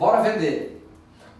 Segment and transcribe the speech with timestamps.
[0.00, 0.82] Bora vender.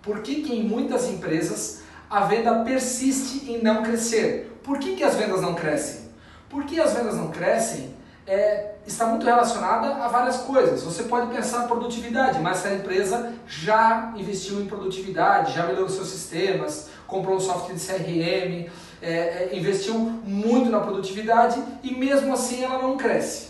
[0.03, 4.61] Por que, que em muitas empresas a venda persiste em não crescer?
[4.63, 6.11] Por que, que as vendas não crescem?
[6.51, 7.95] Porque as vendas não crescem
[8.27, 10.83] é, está muito relacionada a várias coisas.
[10.83, 16.09] Você pode pensar produtividade, mas se a empresa já investiu em produtividade, já melhorou seus
[16.09, 18.71] sistemas, comprou um software de CRM,
[19.01, 23.50] é, é, investiu muito na produtividade e mesmo assim ela não cresce.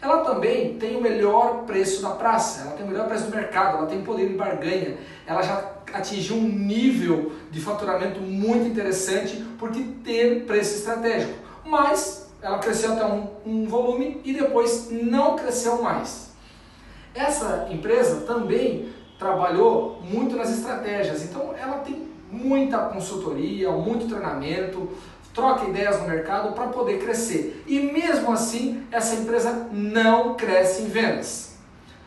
[0.00, 3.78] Ela também tem o melhor preço da praça, ela tem o melhor preço do mercado,
[3.78, 9.82] ela tem poder de barganha, ela já atingiu um nível de faturamento muito interessante porque
[10.04, 11.32] tem preço estratégico.
[11.64, 16.30] Mas ela cresceu até um, um volume e depois não cresceu mais.
[17.14, 24.90] Essa empresa também trabalhou muito nas estratégias, então ela tem muita consultoria, muito treinamento,
[25.36, 27.62] troca ideias no mercado para poder crescer.
[27.66, 31.54] E mesmo assim, essa empresa não cresce em vendas.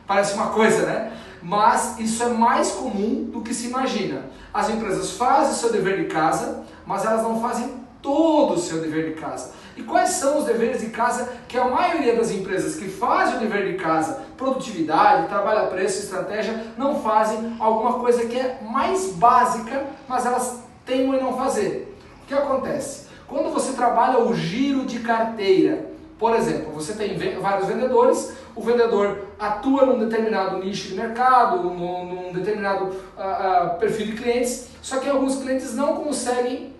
[0.07, 1.13] Parece uma coisa, né?
[1.41, 4.25] Mas isso é mais comum do que se imagina.
[4.51, 8.81] As empresas fazem o seu dever de casa, mas elas não fazem todo o seu
[8.81, 9.51] dever de casa.
[9.77, 13.39] E quais são os deveres de casa que a maioria das empresas que fazem o
[13.39, 19.11] dever de casa, produtividade, trabalho a preço, estratégia, não fazem alguma coisa que é mais
[19.11, 21.95] básica, mas elas têm em não fazer.
[22.23, 23.08] O que acontece?
[23.29, 29.29] Quando você trabalha o giro de carteira, por exemplo, você tem vários vendedores, o vendedor
[29.39, 35.07] atua num determinado nicho de mercado, num, determinado uh, uh, perfil de clientes, só que
[35.07, 36.73] alguns clientes não conseguem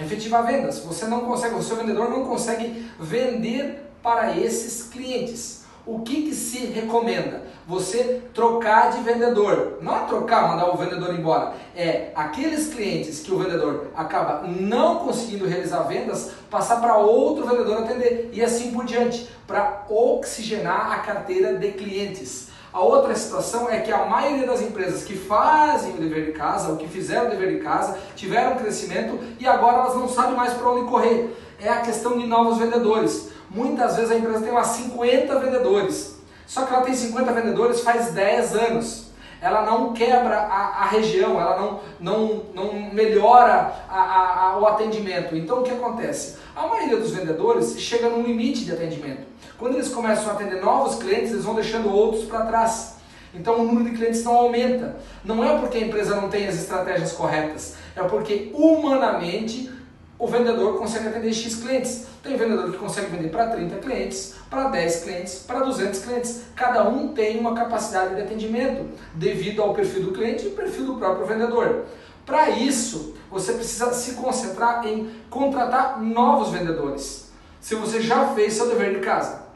[0.00, 0.78] efetivar vendas.
[0.80, 5.65] Você não consegue, o seu vendedor não consegue vender para esses clientes.
[5.86, 7.44] O que, que se recomenda?
[7.64, 9.78] Você trocar de vendedor.
[9.80, 11.54] Não é trocar, mandar o vendedor embora.
[11.76, 17.84] É aqueles clientes que o vendedor acaba não conseguindo realizar vendas, passar para outro vendedor
[17.84, 18.30] atender.
[18.32, 22.48] E assim por diante, para oxigenar a carteira de clientes.
[22.72, 26.70] A outra situação é que a maioria das empresas que fazem o dever de casa,
[26.70, 30.52] ou que fizeram o dever de casa, tiveram crescimento e agora elas não sabem mais
[30.52, 31.34] para onde correr.
[31.60, 33.35] É a questão de novos vendedores.
[33.56, 38.12] Muitas vezes a empresa tem umas 50 vendedores, só que ela tem 50 vendedores faz
[38.12, 39.06] 10 anos.
[39.40, 45.34] Ela não quebra a, a região, ela não, não, não melhora a, a, o atendimento.
[45.34, 46.36] Então o que acontece?
[46.54, 49.26] A maioria dos vendedores chega num limite de atendimento.
[49.58, 52.96] Quando eles começam a atender novos clientes, eles vão deixando outros para trás.
[53.34, 54.96] Então o número de clientes não aumenta.
[55.24, 59.70] Não é porque a empresa não tem as estratégias corretas, é porque humanamente
[60.18, 62.06] o vendedor consegue atender X clientes.
[62.22, 66.42] Tem vendedor que consegue vender para 30 clientes, para 10 clientes, para 200 clientes.
[66.54, 70.94] Cada um tem uma capacidade de atendimento devido ao perfil do cliente e perfil do
[70.94, 71.84] próprio vendedor.
[72.24, 77.30] Para isso, você precisa se concentrar em contratar novos vendedores.
[77.60, 79.46] Se você já fez seu dever de casa.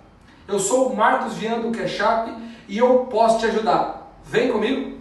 [0.46, 1.98] Eu sou o Marcos Vian do Cash
[2.68, 4.14] e eu posso te ajudar.
[4.24, 4.99] Vem comigo?